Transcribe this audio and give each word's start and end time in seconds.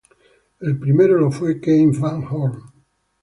El 0.61 0.79
primero 0.79 1.15
lo 1.19 1.29
fue 1.29 1.61
Keith 1.61 1.95
Van 1.99 2.23
Horn. 2.27 2.63